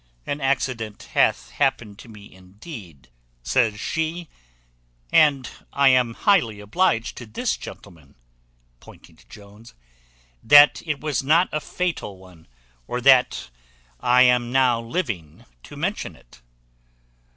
"An 0.25 0.41
accident 0.41 1.03
hath 1.13 1.51
happened 1.51 1.99
to 1.99 2.09
me, 2.09 2.33
indeed," 2.33 3.09
says 3.43 3.79
she, 3.79 4.29
"and 5.11 5.47
I 5.71 5.89
am 5.89 6.15
highly 6.15 6.59
obliged 6.59 7.15
to 7.17 7.27
this 7.27 7.55
gentleman" 7.55 8.15
(pointing 8.79 9.15
to 9.17 9.27
Jones) 9.27 9.75
"that 10.41 10.81
it 10.87 11.01
was 11.01 11.21
not 11.21 11.49
a 11.51 11.59
fatal 11.61 12.17
one, 12.17 12.47
or 12.87 12.99
that 13.01 13.51
I 13.99 14.23
am 14.23 14.51
now 14.51 14.81
living 14.81 15.45
to 15.61 15.75
mention 15.75 16.15
it." 16.15 16.41